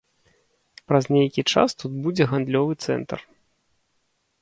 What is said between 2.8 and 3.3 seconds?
цэнтр.